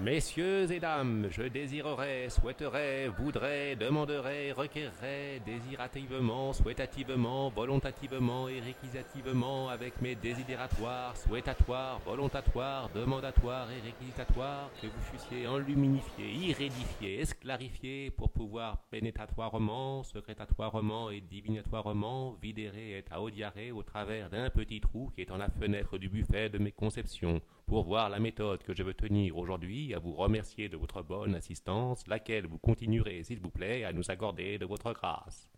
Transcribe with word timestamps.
Messieurs 0.00 0.70
et 0.70 0.78
dames, 0.78 1.26
je 1.28 1.42
désirerais, 1.42 2.28
souhaiterais, 2.28 3.08
voudrais, 3.08 3.74
demanderais, 3.74 4.52
requerrais, 4.52 5.40
désirativement, 5.44 6.52
souhaitativement, 6.52 7.48
volontativement 7.50 8.48
et 8.48 8.60
réquisitivement, 8.60 9.68
avec 9.68 10.00
mes 10.00 10.14
désidératoires, 10.14 11.16
souhaitatoires, 11.16 11.98
volontatoires, 12.06 12.88
demandatoires 12.94 13.68
et 13.72 13.80
réquisitatoires, 13.80 14.70
que 14.80 14.86
vous 14.86 15.02
fussiez 15.10 15.48
enluminifiés, 15.48 16.30
irrédifiés, 16.32 17.20
esclarifiés, 17.20 18.12
pour 18.12 18.30
pouvoir 18.30 18.78
pénétratoirement, 18.90 20.04
secrétatoirement 20.04 21.10
et 21.10 21.20
divinatoirement 21.20 22.36
vidérer 22.40 22.98
et 22.98 23.16
audiarer 23.16 23.72
au 23.72 23.82
travers 23.82 24.30
d'un 24.30 24.48
petit 24.50 24.80
trou 24.80 25.10
qui 25.14 25.22
est 25.22 25.26
dans 25.26 25.38
la 25.38 25.50
fenêtre 25.50 25.98
du 25.98 26.08
buffet 26.08 26.48
de 26.48 26.58
mes 26.58 26.72
conceptions 26.72 27.40
pour 27.68 27.84
voir 27.84 28.08
la 28.08 28.18
méthode 28.18 28.62
que 28.62 28.74
je 28.74 28.82
veux 28.82 28.94
tenir 28.94 29.36
aujourd'hui, 29.36 29.92
à 29.92 29.98
vous 29.98 30.14
remercier 30.14 30.70
de 30.70 30.78
votre 30.78 31.02
bonne 31.02 31.34
assistance, 31.34 32.06
laquelle 32.06 32.46
vous 32.46 32.56
continuerez, 32.56 33.22
s'il 33.22 33.40
vous 33.40 33.50
plaît, 33.50 33.84
à 33.84 33.92
nous 33.92 34.10
accorder 34.10 34.58
de 34.58 34.64
votre 34.64 34.94
grâce. 34.94 35.50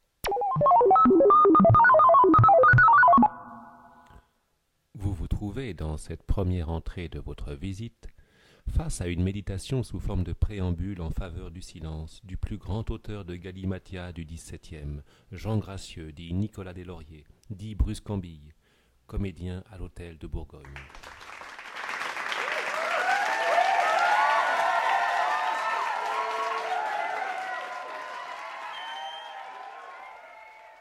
Vous 4.94 5.12
vous 5.14 5.28
trouvez 5.28 5.72
dans 5.72 5.96
cette 5.96 6.24
première 6.24 6.68
entrée 6.68 7.08
de 7.08 7.20
votre 7.20 7.54
visite 7.54 8.08
face 8.68 9.00
à 9.00 9.06
une 9.06 9.22
méditation 9.22 9.84
sous 9.84 10.00
forme 10.00 10.24
de 10.24 10.32
préambule 10.32 11.00
en 11.00 11.10
faveur 11.10 11.52
du 11.52 11.62
silence 11.62 12.20
du 12.24 12.36
plus 12.36 12.58
grand 12.58 12.90
auteur 12.90 13.24
de 13.24 13.36
Galimatia 13.36 14.12
du 14.12 14.24
XVIIe, 14.24 15.02
Jean 15.30 15.58
Gracieux, 15.58 16.10
dit 16.10 16.34
Nicolas 16.34 16.74
Deslauriers, 16.74 17.24
dit 17.50 17.76
Bruce 17.76 18.00
Cambille, 18.00 18.52
comédien 19.06 19.62
à 19.70 19.78
l'hôtel 19.78 20.18
de 20.18 20.26
Bourgogne. 20.26 20.66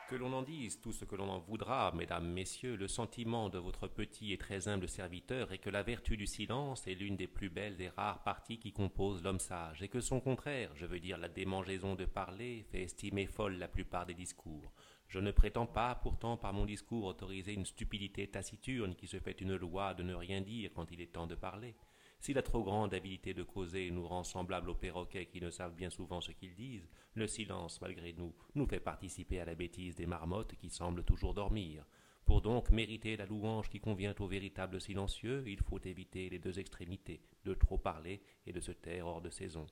Que 0.10 0.16
l'on 0.16 0.34
en 0.34 0.42
dise 0.42 0.82
tout 0.82 0.92
ce 0.92 1.06
que 1.06 1.16
l'on 1.16 1.30
en 1.30 1.38
voudra, 1.38 1.92
mesdames, 1.92 2.28
messieurs, 2.28 2.76
le 2.76 2.88
sentiment 2.88 3.48
de 3.48 3.60
votre 3.60 3.88
petit 3.88 4.34
et 4.34 4.40
très 4.40 4.68
humble 4.68 4.90
serviteur 4.90 5.52
est 5.52 5.60
que 5.60 5.70
la 5.70 5.84
vertu 5.84 6.18
du 6.18 6.26
silence 6.26 6.88
est 6.88 6.96
l'une 6.96 7.16
des 7.16 7.28
plus 7.28 7.52
belles 7.52 7.80
et 7.80 7.90
rares 7.90 8.24
parties 8.24 8.58
qui 8.58 8.74
composent 8.74 9.22
l'homme 9.22 9.40
sage, 9.40 9.84
et 9.84 9.88
que 9.88 10.02
son 10.02 10.20
contraire, 10.20 10.72
je 10.74 10.88
veux 10.88 11.00
dire 11.00 11.20
la 11.20 11.30
démangeaison 11.30 11.94
de 11.94 12.06
parler, 12.06 12.66
fait 12.72 12.82
estimer 12.82 13.28
folle 13.28 13.60
la 13.60 13.68
plupart 13.68 14.08
des 14.08 14.16
discours. 14.16 14.74
Je 15.08 15.20
ne 15.20 15.30
prétends 15.30 15.68
pas, 15.68 15.94
pourtant, 15.94 16.38
par 16.38 16.54
mon 16.54 16.66
discours 16.66 17.06
autoriser 17.06 17.54
une 17.54 17.68
stupidité 17.68 18.28
taciturne 18.28 18.96
qui 18.96 19.06
se 19.06 19.20
fait 19.20 19.40
une 19.40 19.58
loi 19.58 19.94
de 19.94 20.02
ne 20.02 20.16
rien 20.16 20.42
dire 20.42 20.72
quand 20.74 20.90
il 20.92 21.02
est 21.02 21.14
temps 21.14 21.28
de 21.28 21.36
parler. 21.36 21.76
Si 22.20 22.34
la 22.34 22.42
trop 22.42 22.64
grande 22.64 22.94
habileté 22.94 23.34
de 23.34 23.44
causer 23.44 23.90
nous 23.92 24.06
rend 24.06 24.26
semblables 24.26 24.70
aux 24.70 24.76
perroquets 24.76 25.26
qui 25.26 25.40
ne 25.40 25.50
savent 25.50 25.76
bien 25.76 25.90
souvent 25.90 26.20
ce 26.20 26.34
qu'ils 26.34 26.54
disent, 26.54 26.90
le 27.14 27.28
silence, 27.28 27.80
malgré 27.80 28.12
nous, 28.12 28.36
nous 28.56 28.68
fait 28.68 28.82
participer 28.82 29.40
à 29.40 29.46
la 29.46 29.56
bêtise 29.56 29.96
des 29.96 30.06
marmottes 30.06 30.56
qui 30.56 30.70
semblent 30.70 31.06
toujours 31.06 31.34
dormir. 31.34 31.86
Pour 32.26 32.42
donc 32.42 32.72
mériter 32.72 33.16
la 33.16 33.26
louange 33.26 33.70
qui 33.70 33.80
convient 33.80 34.14
au 34.20 34.28
véritable 34.28 34.82
silencieux, 34.82 35.44
il 35.48 35.62
faut 35.62 35.80
éviter 35.80 36.30
les 36.30 36.40
deux 36.40 36.60
extrémités, 36.60 37.22
de 37.46 37.54
trop 37.54 37.78
parler 37.78 38.22
et 38.46 38.52
de 38.52 38.60
se 38.60 38.74
taire 38.74 39.08
hors 39.08 39.22
de 39.22 39.30
saison. 39.30 39.66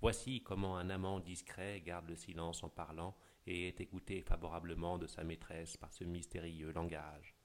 Voici 0.00 0.42
comment 0.42 0.76
un 0.76 0.90
amant 0.90 1.20
discret 1.20 1.80
garde 1.80 2.08
le 2.08 2.16
silence 2.16 2.64
en 2.64 2.68
parlant 2.68 3.14
et 3.46 3.68
est 3.68 3.80
écouté 3.80 4.20
favorablement 4.22 4.98
de 4.98 5.06
sa 5.06 5.22
maîtresse 5.22 5.76
par 5.76 5.92
ce 5.92 6.02
mystérieux 6.02 6.72
langage. 6.72 7.36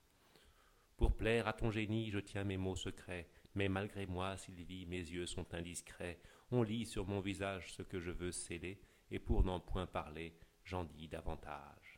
Pour 0.98 1.16
plaire 1.16 1.48
à 1.48 1.54
ton 1.54 1.70
génie, 1.70 2.10
je 2.10 2.18
tiens 2.18 2.44
mes 2.44 2.58
mots 2.58 2.76
secrets, 2.76 3.30
mais 3.58 3.70
malgré 3.70 4.06
moi, 4.06 4.38
Sylvie, 4.38 4.86
mes 4.86 5.00
yeux 5.00 5.26
sont 5.26 5.52
indiscrets. 5.56 6.20
On 6.52 6.62
lit 6.62 6.86
sur 6.86 7.08
mon 7.08 7.22
visage 7.22 7.74
ce 7.74 7.82
que 7.82 8.00
je 8.00 8.12
veux 8.12 8.32
sceller, 8.32 8.80
et 9.10 9.18
pour 9.18 9.44
n'en 9.44 9.60
point 9.60 9.88
parler, 9.88 10.38
j'en 10.64 10.84
dis 10.84 11.08
davantage. 11.08 11.97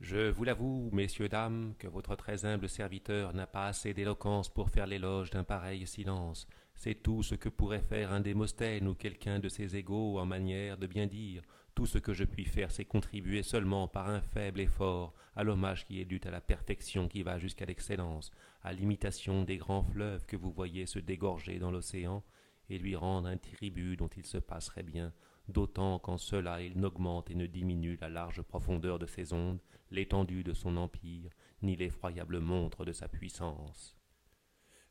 Je 0.00 0.30
vous 0.30 0.44
l'avoue, 0.44 0.90
messieurs, 0.92 1.28
dames, 1.28 1.74
que 1.76 1.88
votre 1.88 2.14
très 2.14 2.44
humble 2.44 2.68
serviteur 2.68 3.34
n'a 3.34 3.48
pas 3.48 3.66
assez 3.66 3.94
d'éloquence 3.94 4.48
pour 4.48 4.70
faire 4.70 4.86
l'éloge 4.86 5.30
d'un 5.30 5.42
pareil 5.42 5.88
silence. 5.88 6.46
C'est 6.76 7.02
tout 7.02 7.24
ce 7.24 7.34
que 7.34 7.48
pourrait 7.48 7.82
faire 7.82 8.12
un 8.12 8.20
Démosthène 8.20 8.86
ou 8.86 8.94
quelqu'un 8.94 9.40
de 9.40 9.48
ses 9.48 9.74
égaux 9.74 10.20
en 10.20 10.24
manière 10.24 10.78
de 10.78 10.86
bien 10.86 11.08
dire. 11.08 11.42
Tout 11.74 11.86
ce 11.86 11.98
que 11.98 12.12
je 12.12 12.22
puis 12.22 12.44
faire, 12.44 12.70
c'est 12.70 12.84
contribuer 12.84 13.42
seulement 13.42 13.88
par 13.88 14.08
un 14.08 14.20
faible 14.20 14.60
effort 14.60 15.14
à 15.34 15.42
l'hommage 15.42 15.84
qui 15.84 16.00
est 16.00 16.04
dû 16.04 16.20
à 16.24 16.30
la 16.30 16.40
perfection 16.40 17.08
qui 17.08 17.24
va 17.24 17.40
jusqu'à 17.40 17.66
l'excellence, 17.66 18.30
à 18.62 18.72
l'imitation 18.72 19.42
des 19.42 19.56
grands 19.56 19.82
fleuves 19.82 20.26
que 20.26 20.36
vous 20.36 20.52
voyez 20.52 20.86
se 20.86 21.00
dégorger 21.00 21.58
dans 21.58 21.72
l'océan, 21.72 22.22
et 22.70 22.78
lui 22.78 22.94
rendre 22.94 23.26
un 23.26 23.36
tribut 23.36 23.96
dont 23.96 24.10
il 24.16 24.26
se 24.26 24.38
passerait 24.38 24.82
bien, 24.84 25.12
d'autant 25.48 25.98
qu'en 25.98 26.18
cela 26.18 26.62
il 26.62 26.78
n'augmente 26.78 27.30
et 27.30 27.34
ne 27.34 27.46
diminue 27.46 27.98
la 28.00 28.08
large 28.08 28.42
profondeur 28.42 28.98
de 28.98 29.06
ses 29.06 29.32
ondes, 29.32 29.60
l'étendue 29.90 30.44
de 30.44 30.52
son 30.52 30.76
empire, 30.76 31.30
ni 31.62 31.76
l'effroyable 31.76 32.40
montre 32.40 32.84
de 32.84 32.92
sa 32.92 33.08
puissance. 33.08 33.96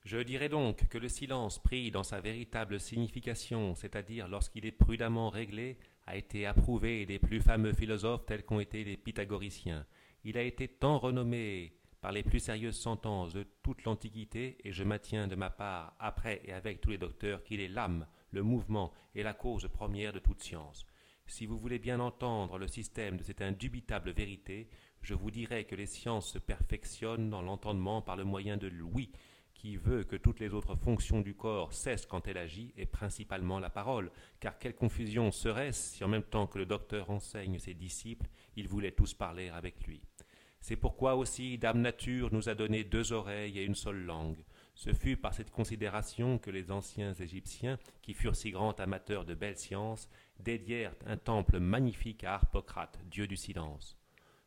Je 0.04 0.18
dirais 0.18 0.50
donc 0.50 0.88
que 0.88 0.98
le 0.98 1.10
silence 1.10 1.60
pris 1.60 1.92
dans 1.92 2.04
sa 2.04 2.22
véritable 2.22 2.80
signification, 2.80 3.76
c'est-à-dire 3.76 4.28
lorsqu'il 4.28 4.66
est 4.66 4.72
prudemment 4.72 5.30
réglé, 5.30 5.78
a 6.06 6.16
été 6.16 6.46
approuvé 6.46 7.06
des 7.06 7.20
plus 7.20 7.42
fameux 7.42 7.74
philosophes 7.74 8.26
tels 8.26 8.46
qu'ont 8.46 8.62
été 8.62 8.86
les 8.86 8.96
pythagoriciens. 8.96 9.86
Il 10.24 10.38
a 10.38 10.44
été 10.44 10.70
tant 10.70 10.98
renommé 10.98 11.74
par 12.00 12.14
les 12.14 12.24
plus 12.24 12.40
sérieuses 12.40 12.80
sentences 12.80 13.34
de 13.34 13.46
toute 13.64 13.84
l'Antiquité, 13.84 14.58
et 14.64 14.72
je 14.72 14.86
maintiens 14.86 15.28
de 15.28 15.36
ma 15.36 15.50
part, 15.50 15.96
après 16.00 16.42
et 16.46 16.54
avec 16.54 16.80
tous 16.80 16.92
les 16.92 16.98
docteurs, 16.98 17.44
qu'il 17.44 17.60
est 17.60 17.68
l'âme, 17.68 18.08
le 18.38 18.44
mouvement 18.44 18.94
et 19.16 19.24
la 19.24 19.34
cause 19.34 19.68
première 19.68 20.14
de 20.14 20.20
toute 20.20 20.44
science. 20.44 20.86
Si 21.26 21.48
vous 21.48 21.58
voulez 21.58 21.80
bien 21.80 22.00
entendre 22.00 22.60
le 22.60 22.68
système 22.68 23.18
de 23.18 23.24
cette 23.24 23.42
indubitable 23.42 24.12
vérité, 24.12 24.70
je 25.02 25.16
vous 25.16 25.32
dirai 25.32 25.66
que 25.66 25.76
les 25.76 25.88
sciences 25.88 26.32
se 26.34 26.38
perfectionnent 26.38 27.32
dans 27.32 27.42
l'entendement 27.42 28.04
par 28.04 28.16
le 28.16 28.24
moyen 28.24 28.56
de 28.56 28.68
l'ouïe, 28.68 29.12
qui 29.56 29.76
veut 29.76 30.04
que 30.04 30.16
toutes 30.16 30.40
les 30.40 30.54
autres 30.54 30.76
fonctions 30.76 31.22
du 31.22 31.34
corps 31.34 31.74
cessent 31.74 32.06
quand 32.06 32.28
elle 32.28 32.38
agit, 32.38 32.74
et 32.78 32.86
principalement 32.86 33.60
la 33.60 33.72
parole, 33.72 34.12
car 34.40 34.60
quelle 34.60 34.76
confusion 34.76 35.32
serait-ce 35.32 35.96
si 35.96 36.04
en 36.04 36.08
même 36.08 36.22
temps 36.22 36.46
que 36.46 36.60
le 36.60 36.68
docteur 36.68 37.10
enseigne 37.10 37.58
ses 37.58 37.74
disciples, 37.74 38.30
ils 38.56 38.68
voulaient 38.68 38.92
tous 38.92 39.16
parler 39.16 39.50
avec 39.50 39.88
lui? 39.88 40.00
C'est 40.62 40.76
pourquoi 40.76 41.16
aussi 41.16 41.58
Dame 41.58 41.82
Nature 41.82 42.30
nous 42.32 42.50
a 42.50 42.56
donné 42.56 42.84
deux 42.84 43.14
oreilles 43.14 43.58
et 43.58 43.64
une 43.64 43.76
seule 43.76 44.04
langue. 44.04 44.44
Ce 44.78 44.94
fut 44.94 45.18
par 45.18 45.34
cette 45.34 45.50
considération 45.50 46.38
que 46.38 46.52
les 46.52 46.70
anciens 46.70 47.12
Égyptiens, 47.16 47.80
qui 48.04 48.14
furent 48.14 48.36
si 48.36 48.52
grands 48.52 48.74
amateurs 48.74 49.26
de 49.26 49.34
belles 49.34 49.58
sciences, 49.58 50.08
dédièrent 50.40 50.94
un 51.08 51.18
temple 51.18 51.58
magnifique 51.58 52.24
à 52.24 52.36
Harpocrate, 52.36 53.00
dieu 53.10 53.26
du 53.26 53.38
silence. 53.38 53.98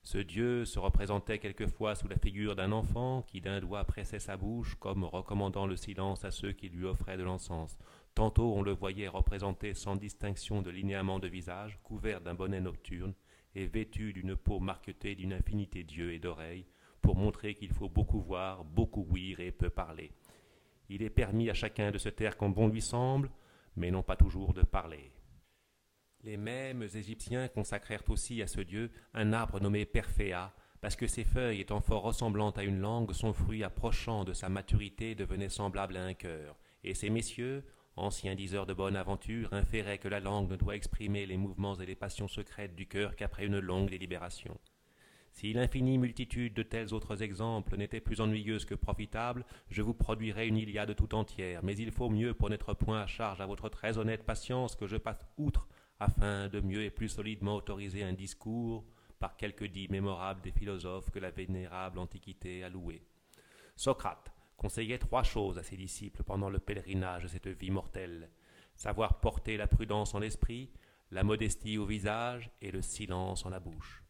Ce 0.05 0.19
Dieu 0.19 0.65
se 0.65 0.79
représentait 0.79 1.41
quelquefois 1.41 1.97
sous 1.97 2.07
la 2.07 2.17
figure 2.17 2.55
d'un 2.55 2.71
enfant 2.71 3.23
qui 3.23 3.41
d'un 3.41 3.59
doigt 3.59 3.83
pressait 3.83 4.21
sa 4.21 4.37
bouche 4.37 4.77
comme 4.77 5.03
recommandant 5.03 5.67
le 5.67 5.75
silence 5.75 6.25
à 6.25 6.31
ceux 6.31 6.53
qui 6.53 6.69
lui 6.69 6.85
offraient 6.85 7.19
de 7.19 7.25
l'encens. 7.25 7.77
Tantôt 8.15 8.55
on 8.55 8.63
le 8.63 8.73
voyait 8.73 9.09
représenté 9.09 9.75
sans 9.75 9.97
distinction 9.97 10.63
de 10.63 10.71
linéaments 10.71 11.19
de 11.19 11.27
visage, 11.27 11.81
couvert 11.83 12.21
d'un 12.21 12.35
bonnet 12.35 12.61
nocturne, 12.61 13.15
et 13.57 13.67
vêtu 13.67 14.13
d'une 14.13 14.37
peau 14.37 14.61
marquetée 14.61 15.17
d'une 15.17 15.33
infinité 15.33 15.83
d'yeux 15.83 16.13
et 16.13 16.21
d'oreilles, 16.21 16.67
pour 17.01 17.17
montrer 17.17 17.55
qu'il 17.55 17.71
faut 17.71 17.89
beaucoup 17.89 18.21
voir, 18.21 18.65
beaucoup 18.65 19.07
ouïr 19.11 19.41
et 19.41 19.53
peu 19.53 19.71
parler. 19.71 20.13
Il 20.89 21.03
est 21.03 21.11
permis 21.11 21.51
à 21.51 21.55
chacun 21.55 21.91
de 21.91 21.99
se 21.99 22.09
taire 22.09 22.37
comme 22.37 22.53
bon 22.53 22.69
lui 22.69 22.83
semble, 22.83 23.31
mais 23.77 23.91
non 23.91 24.03
pas 24.03 24.17
toujours 24.17 24.55
de 24.55 24.63
parler. 24.63 25.13
Les 26.23 26.37
mêmes 26.37 26.83
Égyptiens 26.83 27.49
consacrèrent 27.49 28.09
aussi 28.09 28.43
à 28.43 28.47
ce 28.47 28.61
dieu 28.61 28.91
un 29.15 29.33
arbre 29.33 29.61
nommé 29.61 29.87
Perféa, 29.87 30.53
parce 30.81 30.97
que 30.97 31.07
ses 31.07 31.25
feuilles 31.25 31.61
étant 31.61 31.81
fort 31.81 32.03
ressemblantes 32.03 32.59
à 32.59 32.65
une 32.65 32.81
langue, 32.81 33.13
son 33.13 33.33
fruit 33.33 33.65
approchant 33.65 34.25
de 34.25 34.33
sa 34.33 34.49
maturité 34.49 35.15
devenait 35.15 35.49
semblable 35.49 35.97
à 35.97 36.05
un 36.05 36.15
cœur. 36.15 36.59
Et 36.85 36.95
ces 36.95 37.11
messieurs, 37.11 37.65
anciens 37.97 38.35
diseurs 38.35 38.67
de 38.67 38.75
bonne 38.75 38.97
aventure, 38.97 39.53
inféraient 39.53 39.99
que 39.99 40.09
la 40.09 40.21
langue 40.21 40.51
ne 40.51 40.57
doit 40.57 40.77
exprimer 40.77 41.27
les 41.27 41.37
mouvements 41.37 41.77
et 41.77 41.87
les 41.87 41.95
passions 41.95 42.29
secrètes 42.29 42.75
du 42.75 42.87
cœur 42.87 43.15
qu'après 43.17 43.47
une 43.47 43.59
longue 43.59 43.91
délibération. 43.91 44.59
Si 45.41 45.55
l'infinie 45.55 45.97
multitude 45.97 46.53
de 46.53 46.63
tels 46.63 46.93
autres 46.93 47.23
exemples 47.23 47.79
n'était 47.79 48.03
plus 48.03 48.21
ennuyeuse 48.21 48.67
que 48.67 48.75
profitable, 48.75 49.47
je 49.71 49.81
vous 49.81 49.95
produirais 49.95 50.47
une 50.47 50.59
Iliade 50.59 50.95
tout 50.95 51.15
entière, 51.15 51.63
mais 51.63 51.75
il 51.79 51.93
faut 51.93 52.11
mieux 52.11 52.35
pour 52.35 52.51
n'être 52.51 52.75
point 52.75 53.01
à 53.01 53.07
charge 53.07 53.41
à 53.41 53.47
votre 53.47 53.71
très 53.71 53.97
honnête 53.97 54.27
patience 54.27 54.77
que 54.77 54.87
je 54.87 54.99
passe 54.99 55.25
outre 55.39 55.67
afin 55.99 56.49
de 56.49 56.61
mieux 56.61 56.83
et 56.85 56.91
plus 56.91 57.09
solidement 57.09 57.57
autoriser 57.57 58.03
un 58.03 58.13
discours 58.13 58.85
par 59.19 59.39
quelque 59.39 59.65
dit 59.65 59.89
mémorable 59.89 60.43
des 60.43 60.53
philosophes 60.53 61.09
que 61.11 61.19
la 61.19 61.31
vénérable 61.31 62.01
Antiquité 62.01 62.63
a 62.63 62.69
loué. 62.69 63.01
Socrate 63.77 64.31
conseillait 64.59 64.99
trois 64.99 65.23
choses 65.23 65.57
à 65.57 65.63
ses 65.63 65.79
disciples 65.79 66.23
pendant 66.23 66.51
le 66.51 66.59
pèlerinage 66.59 67.23
de 67.23 67.29
cette 67.29 67.49
vie 67.49 67.71
mortelle 67.71 68.29
savoir 68.75 69.21
porter 69.21 69.57
la 69.57 69.67
prudence 69.67 70.15
en 70.15 70.19
l'esprit, 70.19 70.69
la 71.11 71.25
modestie 71.25 71.79
au 71.79 71.87
visage 71.87 72.51
et 72.61 72.71
le 72.71 72.83
silence 72.83 73.47
en 73.47 73.49
la 73.49 73.59
bouche. 73.59 74.03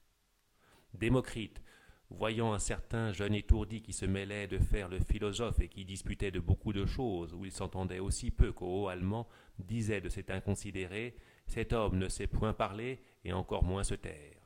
Démocrite 0.94 1.62
voyant 2.10 2.52
un 2.52 2.58
certain 2.58 3.12
jeune 3.12 3.34
étourdi 3.34 3.82
qui 3.82 3.92
se 3.92 4.04
mêlait 4.04 4.48
de 4.48 4.58
faire 4.58 4.88
le 4.88 4.98
philosophe 4.98 5.60
et 5.60 5.68
qui 5.68 5.84
disputait 5.84 6.32
de 6.32 6.40
beaucoup 6.40 6.72
de 6.72 6.84
choses 6.84 7.32
où 7.34 7.44
il 7.44 7.52
s'entendait 7.52 8.00
aussi 8.00 8.30
peu 8.30 8.52
qu'au 8.52 8.82
haut 8.82 8.88
allemand, 8.88 9.28
disait 9.58 10.00
de 10.00 10.08
cet 10.08 10.30
inconsidéré 10.30 11.14
Cet 11.46 11.72
homme 11.72 11.98
ne 11.98 12.08
sait 12.08 12.26
point 12.26 12.52
parler 12.52 13.00
et 13.24 13.32
encore 13.32 13.64
moins 13.64 13.84
se 13.84 13.94
taire. 13.94 14.36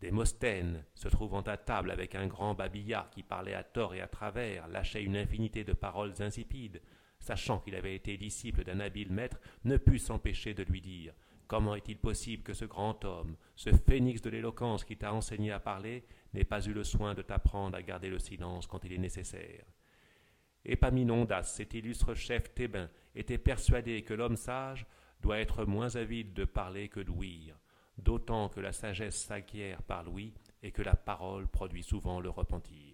Démosthène, 0.00 0.84
se 0.94 1.08
trouvant 1.08 1.42
à 1.42 1.58
table 1.58 1.90
avec 1.90 2.14
un 2.14 2.26
grand 2.26 2.54
babillard 2.54 3.10
qui 3.10 3.22
parlait 3.22 3.54
à 3.54 3.62
tort 3.62 3.94
et 3.94 4.00
à 4.00 4.08
travers, 4.08 4.66
lâchait 4.68 5.02
une 5.02 5.16
infinité 5.16 5.62
de 5.62 5.74
paroles 5.74 6.14
insipides, 6.20 6.80
sachant 7.18 7.58
qu'il 7.58 7.74
avait 7.74 7.94
été 7.94 8.16
disciple 8.16 8.64
d'un 8.64 8.80
habile 8.80 9.12
maître, 9.12 9.38
ne 9.64 9.76
put 9.76 9.98
s'empêcher 9.98 10.54
de 10.54 10.62
lui 10.62 10.80
dire 10.80 11.12
Comment 11.50 11.74
est-il 11.74 11.98
possible 11.98 12.44
que 12.44 12.54
ce 12.54 12.64
grand 12.64 13.04
homme, 13.04 13.36
ce 13.56 13.70
phénix 13.70 14.22
de 14.22 14.30
l'éloquence 14.30 14.84
qui 14.84 14.96
t'a 14.96 15.12
enseigné 15.12 15.50
à 15.50 15.58
parler, 15.58 16.04
n'ait 16.32 16.44
pas 16.44 16.64
eu 16.64 16.72
le 16.72 16.84
soin 16.84 17.12
de 17.12 17.22
t'apprendre 17.22 17.76
à 17.76 17.82
garder 17.82 18.08
le 18.08 18.20
silence 18.20 18.68
quand 18.68 18.84
il 18.84 18.92
est 18.92 18.98
nécessaire? 18.98 19.64
Épaminondas, 20.64 21.42
cet 21.42 21.74
illustre 21.74 22.14
chef 22.14 22.54
thébain, 22.54 22.88
était 23.16 23.36
persuadé 23.36 24.02
que 24.02 24.14
l'homme 24.14 24.36
sage 24.36 24.86
doit 25.22 25.40
être 25.40 25.64
moins 25.64 25.96
avide 25.96 26.34
de 26.34 26.44
parler 26.44 26.88
que 26.88 27.00
d'ouïr, 27.00 27.58
d'autant 27.98 28.48
que 28.48 28.60
la 28.60 28.70
sagesse 28.70 29.20
s'acquiert 29.20 29.82
par 29.82 30.04
l'ouïe 30.04 30.34
et 30.62 30.70
que 30.70 30.82
la 30.82 30.94
parole 30.94 31.48
produit 31.48 31.82
souvent 31.82 32.20
le 32.20 32.30
repentir. 32.30 32.89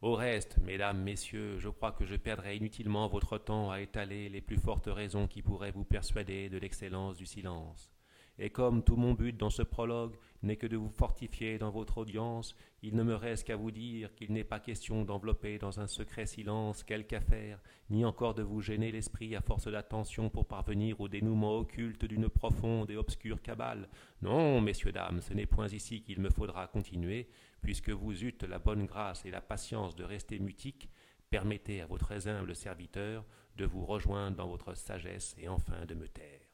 Au 0.00 0.14
reste, 0.14 0.58
mesdames, 0.58 1.02
messieurs, 1.02 1.58
je 1.58 1.68
crois 1.68 1.92
que 1.92 2.06
je 2.06 2.16
perdrai 2.16 2.56
inutilement 2.56 3.08
votre 3.08 3.38
temps 3.38 3.70
à 3.70 3.80
étaler 3.80 4.28
les 4.28 4.40
plus 4.40 4.58
fortes 4.58 4.88
raisons 4.88 5.26
qui 5.26 5.42
pourraient 5.42 5.70
vous 5.70 5.84
persuader 5.84 6.48
de 6.48 6.58
l'excellence 6.58 7.16
du 7.16 7.26
silence. 7.26 7.95
Et 8.38 8.50
comme 8.50 8.82
tout 8.82 8.96
mon 8.96 9.14
but 9.14 9.34
dans 9.36 9.48
ce 9.48 9.62
prologue 9.62 10.16
n'est 10.42 10.56
que 10.56 10.66
de 10.66 10.76
vous 10.76 10.90
fortifier 10.90 11.56
dans 11.56 11.70
votre 11.70 11.98
audience, 11.98 12.54
il 12.82 12.94
ne 12.94 13.02
me 13.02 13.14
reste 13.14 13.46
qu'à 13.46 13.56
vous 13.56 13.70
dire 13.70 14.14
qu'il 14.14 14.32
n'est 14.32 14.44
pas 14.44 14.60
question 14.60 15.04
d'envelopper 15.04 15.58
dans 15.58 15.80
un 15.80 15.86
secret 15.86 16.26
silence 16.26 16.84
quelque 16.84 17.14
affaire, 17.14 17.62
ni 17.88 18.04
encore 18.04 18.34
de 18.34 18.42
vous 18.42 18.60
gêner 18.60 18.92
l'esprit 18.92 19.34
à 19.34 19.40
force 19.40 19.68
d'attention 19.68 20.28
pour 20.28 20.46
parvenir 20.46 21.00
au 21.00 21.08
dénouement 21.08 21.56
occulte 21.56 22.04
d'une 22.04 22.28
profonde 22.28 22.90
et 22.90 22.96
obscure 22.96 23.40
cabale. 23.40 23.88
Non, 24.20 24.60
messieurs, 24.60 24.92
dames, 24.92 25.22
ce 25.22 25.32
n'est 25.32 25.46
point 25.46 25.68
ici 25.68 26.02
qu'il 26.02 26.20
me 26.20 26.30
faudra 26.30 26.66
continuer, 26.66 27.28
puisque 27.62 27.90
vous 27.90 28.22
eûtes 28.22 28.44
la 28.44 28.58
bonne 28.58 28.84
grâce 28.84 29.24
et 29.24 29.30
la 29.30 29.40
patience 29.40 29.96
de 29.96 30.04
rester 30.04 30.38
mutique, 30.38 30.90
permettez 31.30 31.80
à 31.80 31.86
votre 31.86 32.12
humble 32.28 32.54
serviteur 32.54 33.24
de 33.56 33.64
vous 33.64 33.86
rejoindre 33.86 34.36
dans 34.36 34.48
votre 34.48 34.76
sagesse 34.76 35.34
et 35.38 35.48
enfin 35.48 35.86
de 35.86 35.94
me 35.94 36.06
taire. 36.06 36.45